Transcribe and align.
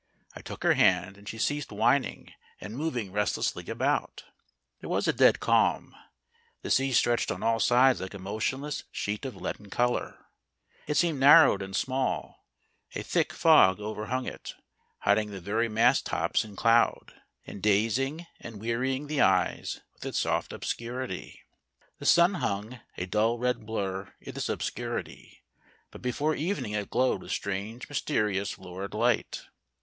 I 0.35 0.41
took 0.41 0.63
her 0.63 0.73
hand, 0.73 1.15
and 1.15 1.29
she 1.29 1.37
ceased 1.37 1.71
whining 1.71 2.33
and 2.59 2.75
moving 2.75 3.11
restlessly 3.11 3.67
about. 3.69 4.23
There 4.79 4.89
was 4.89 5.07
a 5.07 5.13
dead 5.13 5.39
calm. 5.39 5.95
The 6.63 6.71
sea 6.71 6.91
stretched 6.91 7.29
on 7.29 7.43
all 7.43 7.59
sides 7.59 8.01
like 8.01 8.15
a 8.15 8.17
motionless 8.17 8.83
sheet 8.91 9.25
of 9.25 9.35
leaden 9.35 9.69
colour. 9.69 10.25
It 10.87 10.97
seemed 10.97 11.19
narrowed 11.19 11.61
and 11.61 11.75
small; 11.75 12.43
a 12.95 13.03
thick 13.03 13.31
fog 13.31 13.79
overhung 13.79 14.25
it, 14.25 14.55
hiding 15.01 15.29
the 15.29 15.39
very 15.39 15.69
mast 15.69 16.07
tops 16.07 16.43
in 16.43 16.55
317 16.55 16.57
POEMS 16.57 17.11
IN 17.13 17.27
PROSE 17.27 17.35
cloud, 17.45 17.53
and 17.53 17.61
dazing 17.61 18.27
and 18.39 18.59
wearying 18.59 19.05
the 19.05 19.21
eyes 19.21 19.81
with 19.93 20.03
its 20.07 20.17
soft 20.17 20.51
obscurity. 20.51 21.41
The 21.99 22.07
sun 22.07 22.33
hung, 22.41 22.79
a 22.97 23.05
dull 23.05 23.37
red 23.37 23.67
blur 23.67 24.15
in 24.19 24.33
this 24.33 24.49
obscurity; 24.49 25.43
but 25.91 26.01
before 26.01 26.33
evening 26.33 26.71
it 26.71 26.89
glowed 26.89 27.21
with 27.21 27.31
strange, 27.31 27.87
mysterious, 27.87 28.57
lurid 28.57 28.95
light. 28.95 29.43